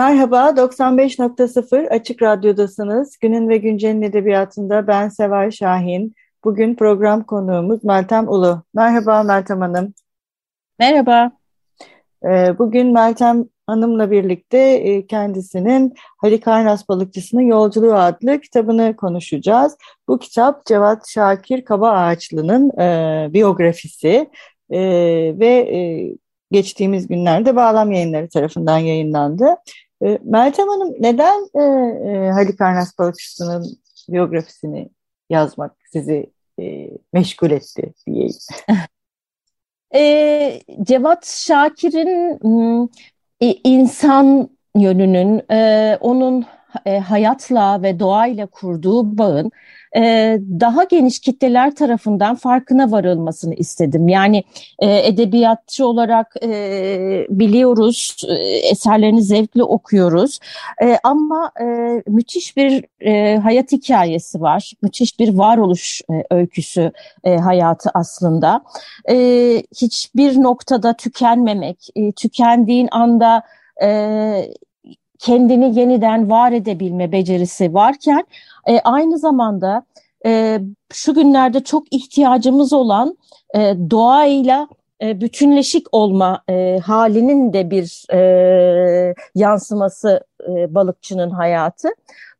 [0.00, 3.18] Merhaba, 95.0 Açık Radyo'dasınız.
[3.18, 6.14] Günün ve Güncel'in edebiyatında ben Seval Şahin.
[6.44, 8.62] Bugün program konuğumuz Meltem Ulu.
[8.74, 9.94] Merhaba Meltem Hanım.
[10.78, 11.32] Merhaba.
[12.24, 19.76] Ee, bugün Meltem Hanım'la birlikte e, kendisinin Halikarnas Balıkçısının Yolculuğu adlı kitabını konuşacağız.
[20.08, 24.30] Bu kitap Cevat Şakir Kaba Ağaçlı'nın e, biyografisi
[24.70, 24.80] e,
[25.38, 25.70] ve
[26.52, 29.56] geçtiğimiz günlerde Bağlam Yayınları tarafından yayınlandı.
[30.04, 31.62] E, Meltem Hanım neden e,
[32.10, 34.90] e, Halikarnas Balıkçısının biyografisini
[35.30, 38.34] yazmak sizi e, meşgul etti diyeyim?
[39.94, 42.40] e, Cevat Şakir'in
[43.40, 46.46] e, insan yönünün, e, onun
[46.86, 49.50] e, hayatla ve doğayla kurduğu bağın
[49.96, 54.08] e, daha geniş kitleler tarafından farkına varılmasını istedim.
[54.08, 54.44] Yani
[54.78, 58.34] e, edebiyatçı olarak e, biliyoruz, e,
[58.70, 60.38] eserlerini zevkle okuyoruz
[60.82, 61.64] e, ama e,
[62.06, 66.92] müthiş bir e, hayat hikayesi var, müthiş bir varoluş e, öyküsü
[67.24, 68.62] e, hayatı aslında.
[69.10, 69.16] E,
[69.76, 73.42] hiçbir noktada tükenmemek, e, tükendiğin anda...
[73.82, 73.90] E,
[75.20, 78.24] kendini yeniden var edebilme becerisi varken
[78.66, 79.82] e, aynı zamanda
[80.26, 80.60] e,
[80.92, 83.18] şu günlerde çok ihtiyacımız olan
[83.54, 83.58] e,
[83.90, 84.68] doğayla
[85.02, 91.88] e, bütünleşik olma e, halinin de bir e, yansıması e, balıkçının hayatı.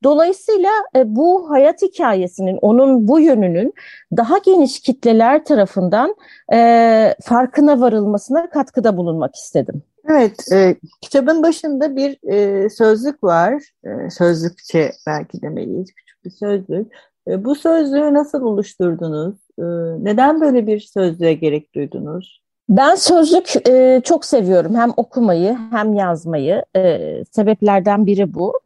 [0.05, 3.75] Dolayısıyla e, bu hayat hikayesinin, onun bu yönünün
[4.17, 6.15] daha geniş kitleler tarafından
[6.53, 9.83] e, farkına varılmasına katkıda bulunmak istedim.
[10.09, 13.63] Evet, e, kitabın başında bir e, sözlük var.
[13.85, 16.93] E, sözlükçe belki demeliyiz, küçük bir sözlük.
[17.29, 19.37] E, bu sözlüğü nasıl oluşturdunuz?
[19.59, 19.65] E,
[20.05, 22.43] neden böyle bir sözlüğe gerek duydunuz?
[22.69, 24.75] Ben sözlük e, çok seviyorum.
[24.75, 26.65] Hem okumayı hem yazmayı.
[26.77, 26.99] E,
[27.31, 28.61] sebeplerden biri bu.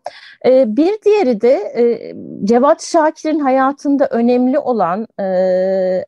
[0.46, 2.14] E, bir diğeri de e,
[2.44, 6.04] Cevat Şakir'in hayatında önemli olan, e,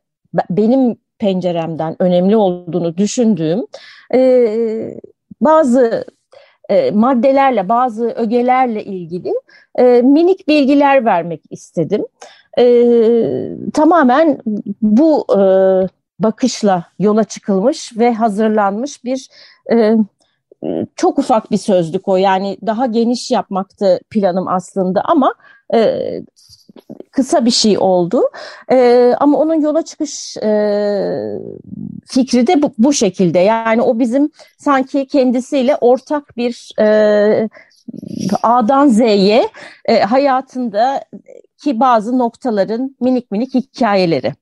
[0.50, 3.66] benim penceremden önemli olduğunu düşündüğüm
[4.14, 4.20] e,
[5.40, 6.04] bazı
[6.68, 9.32] e, maddelerle, bazı ögelerle ilgili
[9.78, 12.04] e, minik bilgiler vermek istedim.
[12.58, 12.64] E,
[13.74, 14.38] tamamen
[14.82, 15.40] bu e,
[16.18, 19.28] bakışla yola çıkılmış ve hazırlanmış bir
[19.72, 19.96] e,
[20.96, 22.16] çok ufak bir sözlük o.
[22.16, 25.34] Yani daha geniş yapmaktı planım aslında ama
[25.74, 26.00] e,
[27.10, 28.22] kısa bir şey oldu.
[28.70, 30.50] E, ama onun yola çıkış e,
[32.06, 33.38] fikri de bu, bu şekilde.
[33.38, 37.48] Yani o bizim sanki kendisiyle ortak bir e,
[38.42, 39.48] A'dan Z'ye
[39.84, 44.34] e, hayatındaki bazı noktaların minik minik hikayeleri.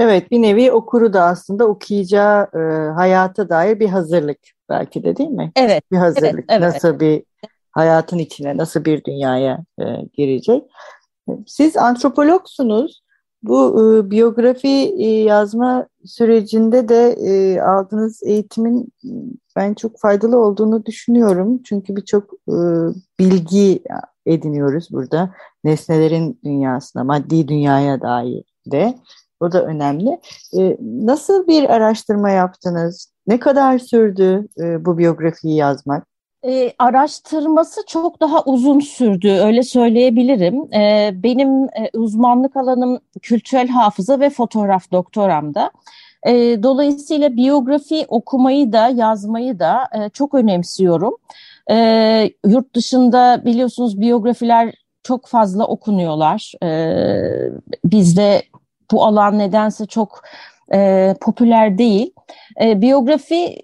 [0.00, 2.58] Evet bir nevi okuru da aslında okuyacağı e,
[2.92, 5.52] hayata dair bir hazırlık belki de değil mi?
[5.56, 5.92] Evet.
[5.92, 6.34] Bir hazırlık.
[6.34, 6.60] Evet, evet.
[6.60, 7.22] Nasıl bir
[7.72, 10.62] hayatın içine, nasıl bir dünyaya e, girecek.
[11.46, 13.02] Siz antropologsunuz.
[13.42, 18.92] Bu e, biyografi e, yazma sürecinde de e, aldığınız eğitimin
[19.56, 21.62] ben çok faydalı olduğunu düşünüyorum.
[21.62, 22.56] Çünkü birçok e,
[23.18, 23.82] bilgi
[24.26, 25.34] ediniyoruz burada.
[25.64, 28.94] Nesnelerin dünyasına, maddi dünyaya dair de.
[29.40, 30.20] O da önemli.
[30.58, 33.12] E, nasıl bir araştırma yaptınız?
[33.26, 36.09] Ne kadar sürdü e, bu biyografiyi yazmak?
[36.46, 40.74] E, araştırması çok daha uzun sürdü, öyle söyleyebilirim.
[40.74, 45.70] E, benim e, uzmanlık alanım kültürel hafıza ve fotoğraf doktoramda.
[46.26, 46.32] E,
[46.62, 51.16] dolayısıyla biyografi okumayı da yazmayı da e, çok önemsiyorum.
[51.70, 51.76] E,
[52.46, 56.52] yurt dışında biliyorsunuz biyografiler çok fazla okunuyorlar.
[56.62, 56.70] E,
[57.84, 58.42] bizde
[58.90, 60.22] bu alan nedense çok
[60.72, 62.12] e, popüler değil.
[62.62, 63.60] E, biyografi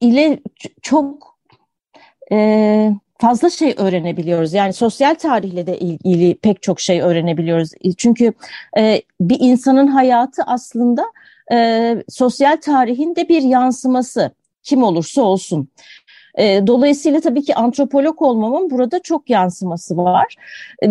[0.00, 0.40] ile
[0.82, 1.33] çok
[2.32, 4.52] e, fazla şey öğrenebiliyoruz.
[4.52, 7.70] Yani sosyal tarihle de ilgili pek çok şey öğrenebiliyoruz.
[7.96, 8.32] Çünkü
[8.78, 11.04] e, bir insanın hayatı aslında
[11.52, 14.30] e, sosyal tarihin de bir yansıması
[14.62, 15.68] kim olursa olsun.
[16.38, 20.34] E, dolayısıyla tabii ki antropolog olmamın burada çok yansıması var.
[20.84, 20.88] E,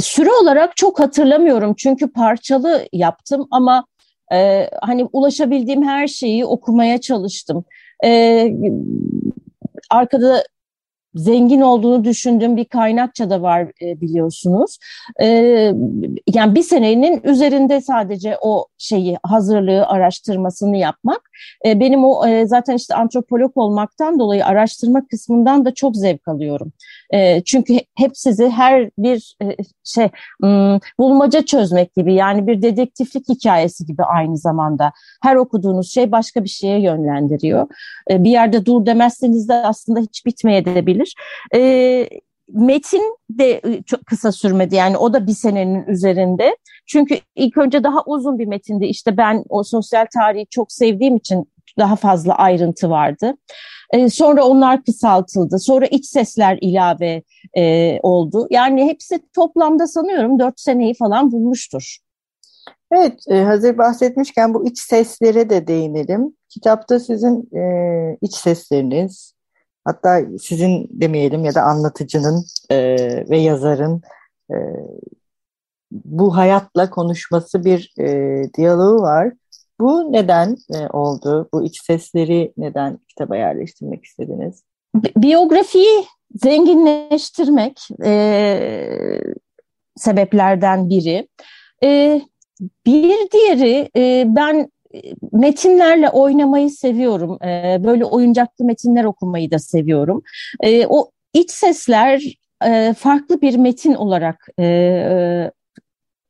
[0.00, 3.84] süre olarak çok hatırlamıyorum çünkü parçalı yaptım ama
[4.32, 7.64] e, hani ulaşabildiğim her şeyi okumaya çalıştım.
[8.04, 8.52] E,
[9.90, 10.44] arkada
[11.16, 14.78] zengin olduğunu düşündüğüm bir kaynakça da var e, biliyorsunuz.
[15.22, 15.26] E,
[16.34, 21.30] yani bir senenin üzerinde sadece o şeyi hazırlığı araştırmasını yapmak.
[21.66, 26.72] E, benim o zaten işte antropolog olmaktan dolayı araştırma kısmından da çok zevk alıyorum.
[27.44, 30.08] Çünkü hep sizi her bir e, şey
[30.98, 34.92] bulmaca çözmek gibi yani bir dedektiflik hikayesi gibi aynı zamanda.
[35.22, 37.68] Her okuduğunuz şey başka bir şeye yönlendiriyor.
[38.10, 41.14] E, bir yerde dur demezseniz de aslında hiç bitmeye de bilir.
[41.54, 42.08] E,
[42.48, 46.56] metin de çok kısa sürmedi yani o da bir senenin üzerinde.
[46.86, 48.84] Çünkü ilk önce daha uzun bir metindi.
[48.84, 51.48] İşte ben o sosyal tarihi çok sevdiğim için
[51.78, 53.34] daha fazla ayrıntı vardı.
[53.90, 55.58] E, sonra onlar kısaltıldı.
[55.58, 57.22] Sonra iç sesler ilave
[57.56, 58.46] e, oldu.
[58.50, 61.98] Yani hepsi toplamda sanıyorum dört seneyi falan bulmuştur.
[62.92, 66.36] Evet, e, hazır bahsetmişken bu iç seslere de değinelim.
[66.48, 69.34] Kitapta sizin e, iç sesleriniz,
[69.84, 72.76] hatta sizin demeyelim ya da anlatıcının e,
[73.30, 74.02] ve yazarın
[74.50, 74.56] e,
[75.90, 79.32] bu hayatla konuşması bir e, diyaloğu var.
[79.80, 81.48] Bu neden e, oldu?
[81.52, 84.62] Bu iç sesleri neden kitaba yerleştirmek istediniz?
[85.16, 89.20] Biyografiyi zenginleştirmek e,
[89.96, 91.28] sebeplerden biri.
[91.82, 92.20] E,
[92.86, 94.70] bir diğeri e, ben
[95.32, 97.42] metinlerle oynamayı seviyorum.
[97.42, 100.22] E, böyle oyuncaklı metinler okumayı da seviyorum.
[100.60, 102.22] E, o iç sesler
[102.64, 105.50] e, farklı bir metin olarak e,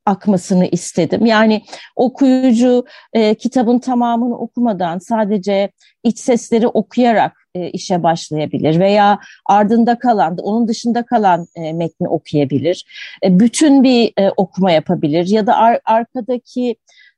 [0.06, 1.26] akmasını istedim.
[1.26, 1.62] Yani
[1.96, 5.70] okuyucu e, kitabın tamamını okumadan sadece
[6.04, 12.84] iç sesleri okuyarak e, işe başlayabilir veya ardında kalan, onun dışında kalan e, metni okuyabilir.
[13.24, 16.76] E, bütün bir e, okuma yapabilir ya da ar arkadaki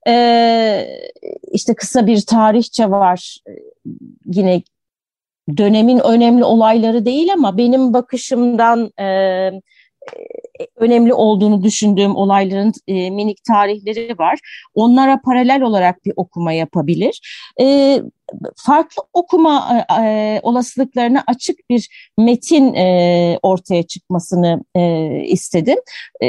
[0.09, 0.87] e,
[1.53, 3.53] işte kısa bir tarihçe var e,
[4.27, 4.63] yine
[5.57, 9.51] dönemin önemli olayları değil ama benim bakışımdan e,
[10.77, 14.39] önemli olduğunu düşündüğüm olayların e, minik tarihleri var.
[14.75, 17.21] Onlara paralel olarak bir okuma yapabilir.
[17.61, 17.99] E,
[18.57, 21.89] farklı okuma e, e olasılıklarına açık bir
[22.19, 25.79] metin e, ortaya çıkmasını e, istedim.
[26.23, 26.29] E,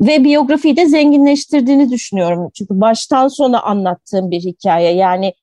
[0.00, 2.50] ve biyografiyi de zenginleştirdiğini düşünüyorum.
[2.54, 4.94] Çünkü baştan sona anlattığım bir hikaye.
[4.94, 5.34] Yani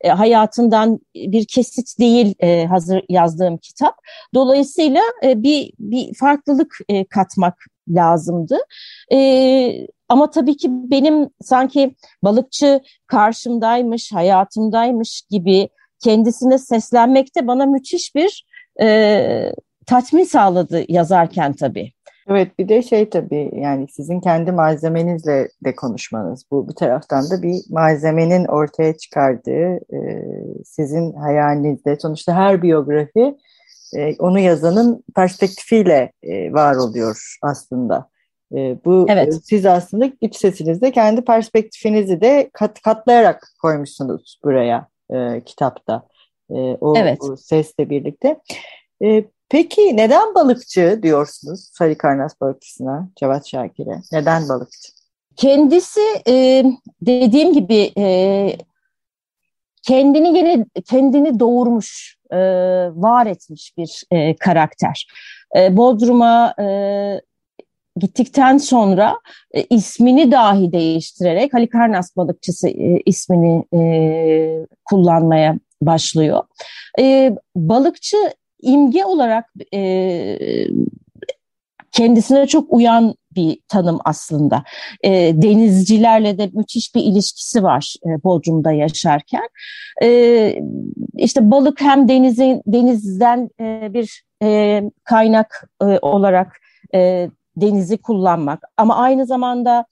[0.00, 3.94] e, hayatından bir kesit değil e, hazır yazdığım kitap.
[4.34, 7.54] Dolayısıyla e, bir bir farklılık e, katmak
[7.88, 8.58] lazımdı.
[9.12, 15.68] E, ama tabii ki benim sanki balıkçı karşımdaymış, hayatımdaymış gibi
[16.04, 18.46] kendisine seslenmekte bana müthiş bir
[18.80, 19.52] e,
[19.86, 21.92] tatmin sağladı yazarken tabii.
[22.28, 27.42] Evet bir de şey tabii yani sizin kendi malzemenizle de konuşmanız bu bir taraftan da
[27.42, 30.24] bir malzemenin ortaya çıkardığı e,
[30.64, 33.36] sizin hayalinizde sonuçta her biyografi
[33.96, 38.08] e, onu yazanın perspektifiyle e, var oluyor aslında.
[38.52, 39.28] E, bu evet.
[39.28, 46.02] e, siz aslında iç sesinizde kendi perspektifinizi de kat, katlayarak koymuşsunuz buraya e, kitapta.
[46.50, 47.18] E, o, evet.
[47.20, 48.40] o sesle birlikte.
[49.04, 54.00] E, Peki neden balıkçı diyorsunuz Sarıkarnas balıkçısına, Cevat Şakir'e?
[54.12, 54.92] Neden balıkçı?
[55.36, 56.64] Kendisi e,
[57.02, 58.56] dediğim gibi e,
[59.82, 62.38] kendini yine kendini doğurmuş, e,
[62.94, 65.06] var etmiş bir e, karakter.
[65.56, 66.66] E, Bodrum'a e,
[67.96, 69.20] gittikten sonra
[69.54, 76.42] e, ismini dahi değiştirerek Halikarnas balıkçısı e, ismini e, kullanmaya başlıyor.
[76.98, 78.16] E, balıkçı
[78.62, 80.38] imge olarak e,
[81.92, 84.64] kendisine çok uyan bir tanım aslında.
[85.04, 85.10] E,
[85.42, 89.48] denizcilerle de müthiş bir ilişkisi var e, Bodrum'da yaşarken.
[90.02, 90.60] E,
[91.16, 96.56] işte balık hem denizin denizden e, bir e, kaynak e, olarak
[96.94, 99.84] e, denizi kullanmak ama aynı zamanda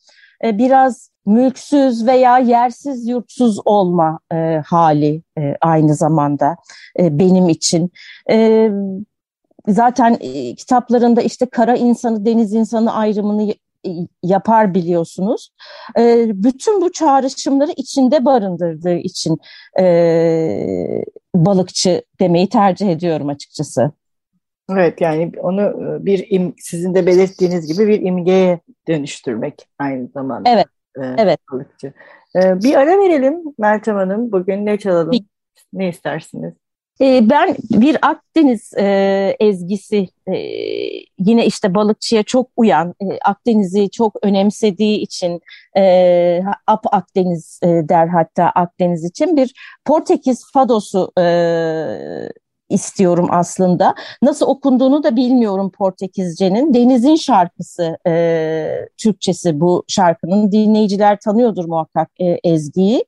[0.45, 6.57] e, biraz mülksüz veya yersiz yurtsuz olma e, hali e, aynı zamanda
[6.99, 7.93] e, benim için.
[8.31, 8.71] E,
[9.69, 13.55] zaten e, kitaplarında işte kara insanı, deniz insanı ayrımını
[14.23, 15.51] yapar biliyorsunuz.
[15.99, 19.39] E, bütün bu çağrışımları içinde barındırdığı için
[19.81, 23.93] e, balıkçı demeyi tercih ediyorum açıkçası.
[24.71, 30.51] Evet yani onu e, bir im, sizin de belirttiğiniz gibi bir imgeye dönüştürmek aynı zamanda.
[30.51, 30.67] Evet.
[30.97, 31.41] E, evet.
[31.53, 31.93] Balıkçı.
[32.37, 34.33] E, bir ara verelim Meltem Hanım.
[34.33, 35.13] Bugün ne çalalım?
[35.13, 35.25] Bir,
[35.73, 36.55] ne istersiniz?
[37.01, 40.37] E, ben bir Akdeniz e, ezgisi e,
[41.19, 45.41] yine işte balıkçıya çok uyan e, Akdeniz'i çok önemsediği için
[45.77, 49.55] e, Ap Akdeniz e, der hatta Akdeniz için bir
[49.85, 51.25] Portekiz fadosu e,
[52.69, 53.95] istiyorum aslında.
[54.23, 56.75] Nasıl okunduğunu da bilmiyorum Portekizce'nin.
[56.75, 60.53] Deniz'in şarkısı e, Türkçesi bu şarkının.
[60.53, 63.05] Dinleyiciler tanıyordur muhakkak e, ezgiyi.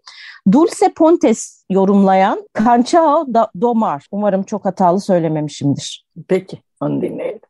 [0.53, 3.27] Dulce Pontes yorumlayan Canchao
[3.61, 4.07] Domar.
[4.11, 6.07] Umarım çok hatalı söylememişimdir.
[6.29, 7.41] Peki onu dinleyelim.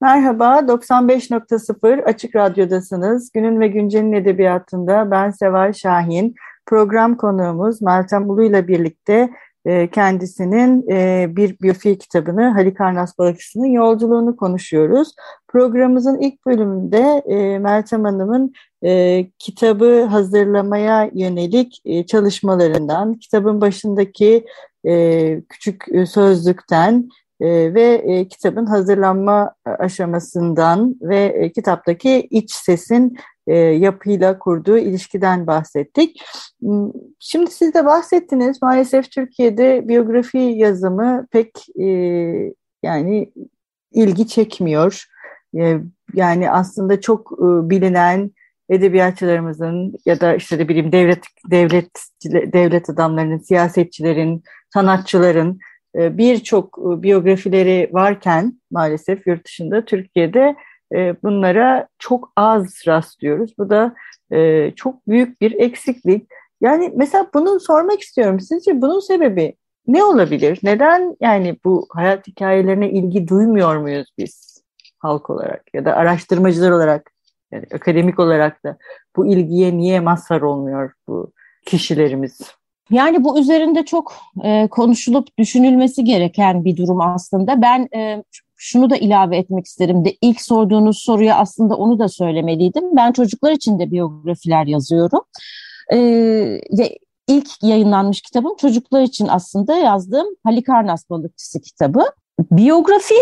[0.00, 3.32] Merhaba, 95.0 Açık Radyo'dasınız.
[3.32, 6.34] Günün ve Güncel'in edebiyatında ben Seval Şahin.
[6.66, 9.30] Program konuğumuz Meltem Ulu ile birlikte
[9.66, 15.14] e, kendisinin e, bir biyofi kitabını Halikarnas Balıkçısı'nın yolculuğunu konuşuyoruz.
[15.48, 18.52] Programımızın ilk bölümünde e, Meltem Hanım'ın
[19.38, 24.46] kitabı hazırlamaya yönelik çalışmalarından, kitabın başındaki
[25.48, 27.08] küçük sözlükten
[27.40, 36.22] ve kitabın hazırlanma aşamasından ve kitaptaki iç sesin e, yapıyla kurduğu ilişkiden bahsettik.
[36.60, 41.86] Hmm, şimdi siz de bahsettiniz maalesef Türkiye'de biyografi yazımı pek e,
[42.82, 43.32] yani
[43.92, 45.04] ilgi çekmiyor.
[45.58, 45.78] E,
[46.14, 48.30] yani aslında çok e, bilinen
[48.68, 51.90] edebiyatçılarımızın ya da işte de bileyim devlet devlet
[52.52, 55.58] devlet adamlarının, siyasetçilerin, sanatçıların
[55.98, 60.56] e, birçok e, biyografileri varken maalesef yurt dışında Türkiye'de
[61.22, 63.58] bunlara çok az rastlıyoruz.
[63.58, 63.94] Bu da
[64.32, 66.28] e, çok büyük bir eksiklik.
[66.60, 68.40] Yani mesela bunu sormak istiyorum.
[68.40, 70.58] Sizce bunun sebebi ne olabilir?
[70.62, 74.62] Neden yani bu hayat hikayelerine ilgi duymuyor muyuz biz
[74.98, 77.12] halk olarak ya da araştırmacılar olarak
[77.52, 78.76] yani akademik olarak da
[79.16, 81.32] bu ilgiye niye mazhar olmuyor bu
[81.66, 82.40] kişilerimiz?
[82.90, 87.62] Yani bu üzerinde çok e, konuşulup düşünülmesi gereken bir durum aslında.
[87.62, 88.24] Ben e,
[88.56, 92.96] şunu da ilave etmek isterim de ilk sorduğunuz soruya aslında onu da söylemeliydim.
[92.96, 95.20] Ben çocuklar için de biyografiler yazıyorum.
[95.92, 96.60] Ee,
[97.28, 102.02] ilk yayınlanmış kitabım çocuklar için aslında yazdığım Halikarnas Balıkçısı kitabı.
[102.50, 103.14] Biyografi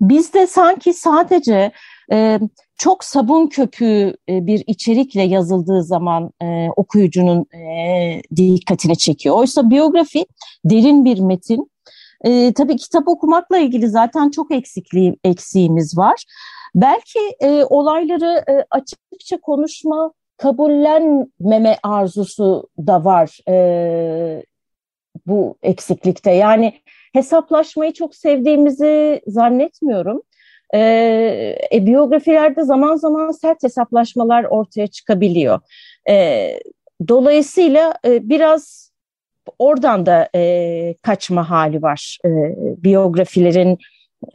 [0.00, 1.72] bizde sanki sadece
[2.12, 2.40] e,
[2.76, 9.36] çok sabun köpüğü e, bir içerikle yazıldığı zaman e, okuyucunun e, dikkatini çekiyor.
[9.36, 10.26] Oysa biyografi
[10.64, 11.70] derin bir metin,
[12.22, 16.24] e, tabii kitap okumakla ilgili zaten çok eksikliği, eksiğimiz var.
[16.74, 24.42] Belki e, olayları e, açıkça konuşma, kabullenmeme arzusu da var e,
[25.26, 26.30] bu eksiklikte.
[26.30, 26.74] Yani
[27.12, 30.22] hesaplaşmayı çok sevdiğimizi zannetmiyorum.
[30.74, 30.78] E,
[31.72, 35.60] e, biyografilerde zaman zaman sert hesaplaşmalar ortaya çıkabiliyor.
[36.08, 36.48] E,
[37.08, 38.91] dolayısıyla e, biraz
[39.58, 42.28] oradan da e, kaçma hali var e,
[42.82, 43.78] biyografilerin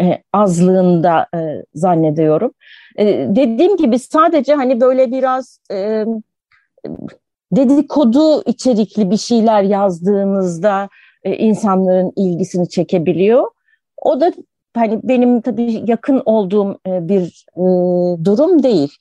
[0.02, 2.52] e, azlığında e, zannediyorum.
[2.98, 6.06] E, dediğim gibi sadece hani böyle biraz e,
[7.52, 10.90] dedikodu içerikli bir şeyler yazdığınızda
[11.24, 13.48] e, insanların ilgisini çekebiliyor.
[14.02, 14.34] O da
[14.76, 17.64] hani benim tabii yakın olduğum e, bir e,
[18.26, 18.98] durum değil.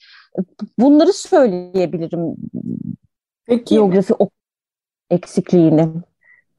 [0.78, 2.36] Bunları söyleyebilirim.
[3.46, 3.75] Peki.
[3.75, 4.14] Biyografi
[5.10, 5.88] eksikliğini.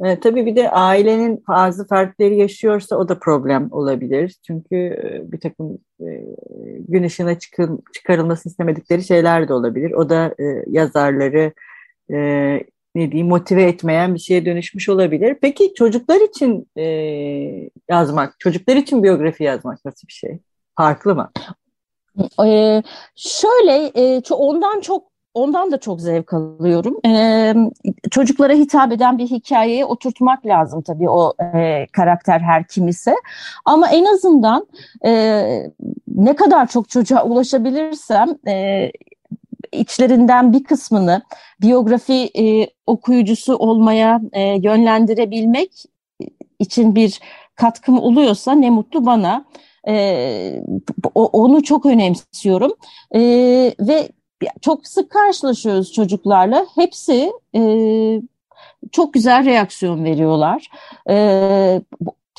[0.03, 4.35] E, tabii bir de ailenin bazı fertleri yaşıyorsa o da problem olabilir.
[4.47, 6.07] Çünkü e, bir takım e,
[6.87, 9.91] gün ışığına çıkın, çıkarılmasını istemedikleri şeyler de olabilir.
[9.91, 11.53] O da e, yazarları
[12.11, 12.17] e,
[12.95, 15.37] ne diyeyim motive etmeyen bir şeye dönüşmüş olabilir.
[15.41, 16.83] Peki çocuklar için e,
[17.89, 20.39] yazmak, çocuklar için biyografi yazmak nasıl bir şey?
[20.77, 21.31] Farklı mı?
[22.45, 22.83] Ee,
[23.15, 26.97] şöyle e, ondan çok ondan da çok zevk alıyorum.
[27.05, 27.53] Ee,
[28.11, 33.15] çocuklara hitap eden bir hikayeye oturtmak lazım tabii o e, karakter her kim ise.
[33.65, 34.67] Ama en azından
[35.05, 35.11] e,
[36.07, 38.91] ne kadar çok çocuğa ulaşabilirsem e,
[39.71, 41.21] içlerinden bir kısmını
[41.61, 45.71] biyografi e, okuyucusu olmaya e, yönlendirebilmek
[46.59, 47.19] için bir
[47.55, 49.45] katkım oluyorsa ne mutlu bana.
[49.87, 50.63] E,
[51.13, 52.73] onu çok önemsiyorum
[53.15, 53.19] e,
[53.79, 54.09] ve
[54.61, 56.65] çok sık karşılaşıyoruz çocuklarla.
[56.75, 57.61] Hepsi e,
[58.91, 60.67] çok güzel reaksiyon veriyorlar.
[61.09, 61.81] E,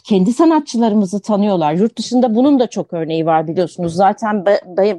[0.04, 1.72] kendi sanatçılarımızı tanıyorlar.
[1.72, 3.94] Yurt dışında bunun da çok örneği var biliyorsunuz.
[3.94, 4.44] Zaten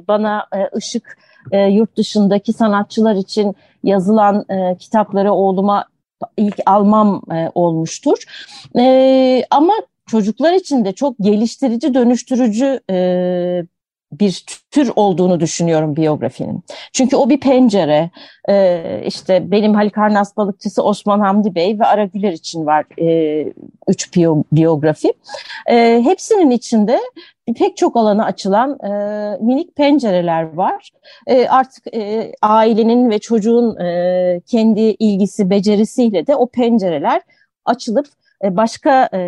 [0.08, 1.18] bana e, ışık
[1.52, 5.84] e, yurt dışındaki sanatçılar için yazılan e, kitapları oğluma
[6.36, 8.24] ilk almam e, olmuştur.
[8.78, 9.72] E, ama
[10.06, 12.96] çocuklar için de çok geliştirici, dönüştürücü e,
[14.12, 16.64] bir tür olduğunu düşünüyorum biyografinin.
[16.92, 18.10] Çünkü o bir pencere.
[18.48, 23.44] Ee, işte benim Halikarnas balıkçısı Osman Hamdi Bey ve Ara Güler için var e,
[23.88, 24.14] üç
[24.52, 25.12] biyografi.
[25.70, 27.00] E, hepsinin içinde
[27.58, 28.90] pek çok alana açılan e,
[29.40, 30.90] minik pencereler var.
[31.26, 37.22] E, artık e, ailenin ve çocuğun e, kendi ilgisi, becerisiyle de o pencereler
[37.64, 38.06] açılıp
[38.44, 39.18] e, başka e,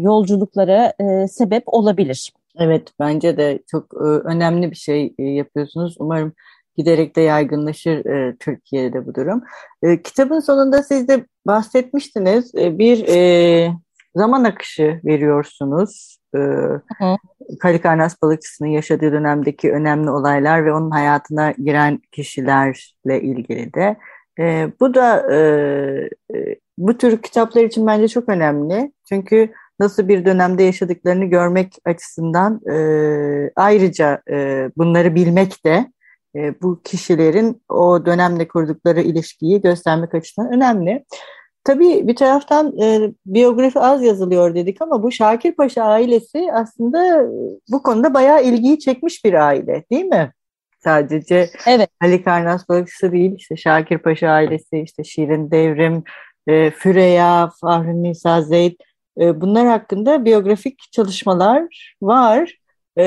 [0.00, 2.32] yolculuklara e, sebep olabilir.
[2.58, 3.94] Evet, bence de çok
[4.24, 5.96] önemli bir şey yapıyorsunuz.
[5.98, 6.32] Umarım
[6.76, 8.04] giderek de yaygınlaşır
[8.38, 9.42] Türkiye'de bu durum.
[10.04, 12.54] Kitabın sonunda siz de bahsetmiştiniz.
[12.54, 13.06] Bir
[14.16, 16.18] zaman akışı veriyorsunuz.
[17.60, 23.96] Kalikarnas balıkçısının yaşadığı dönemdeki önemli olaylar ve onun hayatına giren kişilerle ilgili de.
[24.80, 25.26] Bu da
[26.78, 28.92] bu tür kitaplar için bence çok önemli.
[29.08, 32.76] Çünkü nasıl bir dönemde yaşadıklarını görmek açısından e,
[33.56, 35.92] ayrıca e, bunları bilmek de
[36.36, 41.04] e, bu kişilerin o dönemle kurdukları ilişkiyi göstermek açısından önemli.
[41.64, 47.28] Tabii bir taraftan e, biyografi az yazılıyor dedik ama bu Şakir Paşa ailesi aslında
[47.70, 50.32] bu konuda bayağı ilgiyi çekmiş bir aile değil mi?
[50.84, 51.90] Sadece evet.
[52.00, 56.04] Ali Karnas balıkçısı değil, işte Şakir Paşa ailesi, işte Şirin Devrim,
[56.46, 58.74] e, Füreya, Fahri Nisa Zeyd
[59.20, 62.58] e, bunlar hakkında biyografik çalışmalar var.
[62.98, 63.04] E,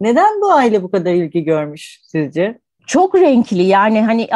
[0.00, 2.58] neden bu aile bu kadar ilgi görmüş sizce?
[2.86, 4.28] Çok renkli yani hani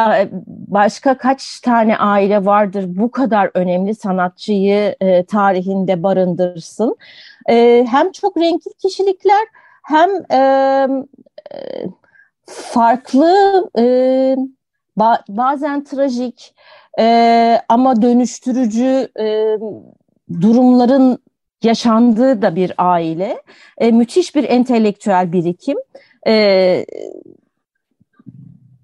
[0.46, 6.96] başka kaç tane aile vardır bu kadar önemli sanatçıyı e, tarihinde barındırsın.
[7.48, 9.46] E, hem çok renkli kişilikler
[9.82, 10.38] hem e,
[11.52, 11.58] e,
[12.46, 13.70] farklı
[14.96, 16.54] ba bazen trajik
[17.68, 19.08] ama dönüştürücü
[20.40, 21.18] durumların
[21.62, 23.42] yaşandığı da bir aile.
[23.78, 25.78] E, müthiş bir entelektüel birikim.
[26.26, 26.86] E,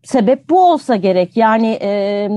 [0.04, 1.36] sebep bu olsa gerek.
[1.36, 2.28] Yani e,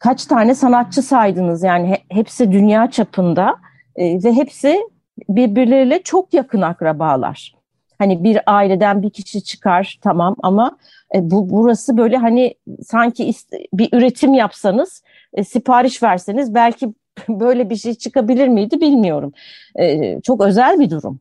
[0.00, 3.56] kaç tane sanatçı saydınız yani he, hepsi dünya çapında
[3.96, 4.80] e, ve hepsi
[5.28, 7.54] birbirleriyle çok yakın akrabalar.
[7.98, 10.78] Hani bir aileden bir kişi çıkar tamam ama
[11.14, 13.32] e, bu burası böyle hani sanki
[13.72, 16.94] bir üretim yapsanız, e, sipariş verseniz belki
[17.28, 19.32] böyle bir şey çıkabilir miydi bilmiyorum.
[19.76, 21.20] E, çok özel bir durum.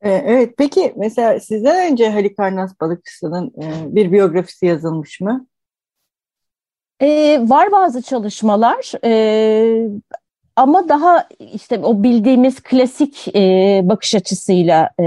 [0.00, 5.46] E, evet, peki mesela sizden önce Halikarnas balıkçısının e, bir biyografisi yazılmış mı?
[7.00, 9.88] E, var bazı çalışmalar e,
[10.56, 15.04] ama daha işte o bildiğimiz klasik e, bakış açısıyla e,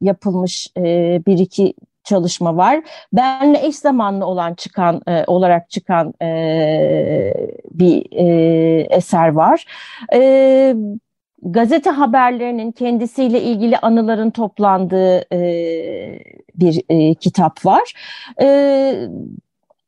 [0.00, 0.82] yapılmış e,
[1.26, 2.82] bir iki çalışma var.
[3.12, 7.34] Benle eş zamanlı olan çıkan e, olarak çıkan e,
[7.70, 9.64] bir e, eser var.
[10.14, 10.74] E,
[11.42, 15.40] gazete haberlerinin kendisiyle ilgili anıların toplandığı e,
[16.54, 17.92] bir e, kitap var.
[18.40, 19.08] E,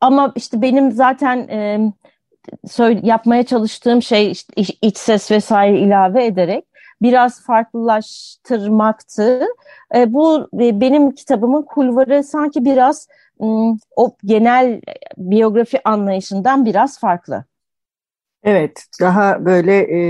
[0.00, 1.92] ama işte benim zaten e,
[3.02, 6.64] yapmaya çalıştığım şey işte iç ses vesaire ilave ederek
[7.02, 9.46] biraz farklılaştırmaktı.
[9.94, 13.08] E, bu e, benim kitabımın kulvarı sanki biraz
[13.96, 14.80] o genel
[15.16, 17.44] biyografi anlayışından biraz farklı.
[18.42, 20.00] Evet, daha böyle e,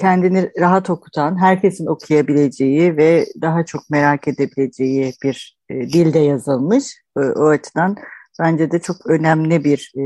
[0.00, 7.02] kendini rahat okutan, herkesin okuyabileceği ve daha çok merak edebileceği bir e, dilde yazılmış.
[7.16, 7.96] E, o açıdan
[8.40, 10.02] bence de çok önemli bir e,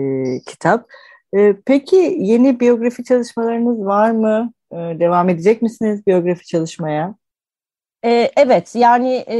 [0.46, 0.86] kitap.
[1.36, 4.52] E, peki yeni biyografi çalışmalarınız var mı?
[4.72, 7.14] E, devam edecek misiniz biyografi çalışmaya?
[8.04, 9.38] E, evet, yani e,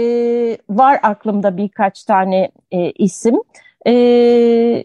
[0.70, 3.36] var aklımda birkaç tane e, isim.
[3.86, 4.82] E,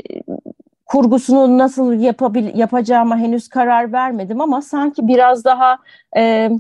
[0.86, 5.78] kurgusunu nasıl yapabil yapacağıma henüz karar vermedim ama sanki biraz daha
[6.18, 6.52] e,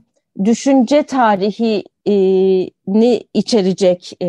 [0.44, 1.84] düşünce tarihi
[2.88, 4.28] ni içerecek e,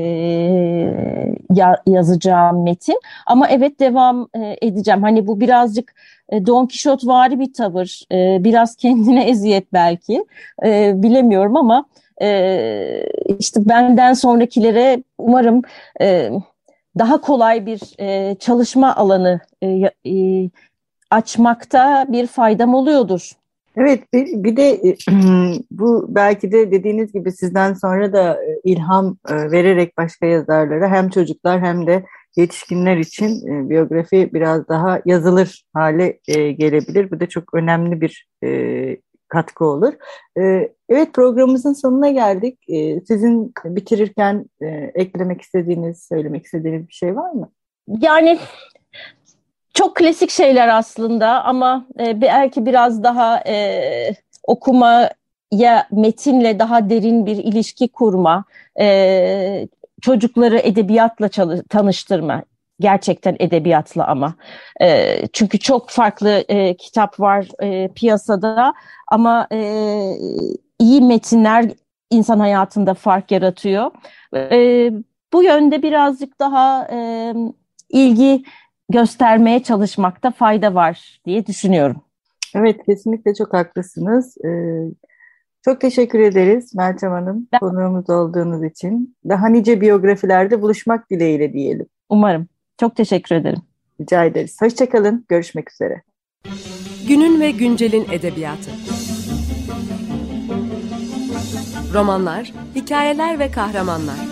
[1.55, 3.01] ya, yazacağım metin.
[3.27, 5.03] Ama evet devam e, edeceğim.
[5.03, 5.95] Hani bu birazcık
[6.29, 8.03] e, Don Kişot vari bir tavır.
[8.13, 10.25] E, biraz kendine eziyet belki.
[10.65, 11.85] E, bilemiyorum ama
[12.23, 13.07] e,
[13.39, 15.63] işte benden sonrakilere umarım
[16.01, 16.31] e,
[16.99, 19.67] daha kolay bir e, çalışma alanı e,
[20.07, 20.51] e,
[21.11, 23.33] açmakta bir faydam oluyordur.
[23.77, 24.97] Evet bir, bir de e,
[25.71, 31.09] bu belki de dediğiniz gibi sizden sonra da e, ilham e, vererek başka yazarlara hem
[31.09, 32.05] çocuklar hem de
[32.37, 36.19] yetişkinler için biyografi biraz daha yazılır hale
[36.53, 37.11] gelebilir.
[37.11, 38.27] Bu da çok önemli bir
[39.29, 39.93] katkı olur.
[40.89, 42.59] Evet programımızın sonuna geldik.
[43.09, 44.45] Sizin bitirirken
[44.95, 47.53] eklemek istediğiniz, söylemek istediğiniz bir şey var mı?
[47.89, 48.39] Yani
[49.75, 57.37] çok klasik şeyler aslında ama e, belki biraz daha e, okumaya metinle daha derin bir
[57.37, 58.45] ilişki kurma,
[58.81, 59.69] e,
[60.01, 61.29] çocukları edebiyatla
[61.69, 62.43] tanıştırma.
[62.81, 64.35] Gerçekten edebiyatla ama.
[64.81, 68.75] E, çünkü çok farklı e, kitap var e, piyasada
[69.09, 69.59] ama e,
[70.79, 71.65] iyi metinler
[72.11, 73.91] insan hayatında fark yaratıyor.
[74.35, 74.91] E,
[75.33, 77.33] bu yönde birazcık daha e,
[77.89, 78.45] ilgi
[78.89, 82.03] göstermeye çalışmakta fayda var diye düşünüyorum.
[82.55, 84.37] Evet kesinlikle çok haklısınız.
[84.45, 84.49] Ee,
[85.65, 87.59] çok teşekkür ederiz Meltem Hanım ben...
[87.59, 89.17] konuğumuz olduğunuz için.
[89.29, 91.87] Daha nice biyografilerde buluşmak dileğiyle diyelim.
[92.09, 92.49] Umarım.
[92.81, 93.63] Çok teşekkür ederim.
[94.01, 94.57] Rica ederiz.
[94.61, 95.25] Hoşçakalın.
[95.29, 96.03] Görüşmek üzere.
[97.09, 98.71] Günün ve güncelin edebiyatı.
[101.95, 104.32] Romanlar, hikayeler ve kahramanlar.